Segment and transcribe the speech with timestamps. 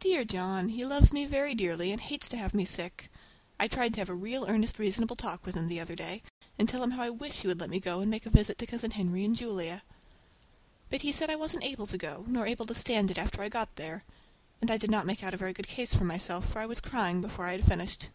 [0.00, 0.68] Dear John!
[0.68, 3.08] He loves me very dearly, and hates to have me sick.
[3.58, 6.22] I tried to have a real earnest reasonable talk with him the other day,
[6.58, 8.58] and tell him how I wish he would let me go and make a visit
[8.58, 9.82] to Cousin Henry and Julia.
[10.90, 13.48] But he said I wasn't able to go, nor able to stand it after I
[13.48, 14.04] got there;
[14.60, 16.80] and I did not make out a very good case for myself, for I was
[16.82, 18.10] crying before I had finished.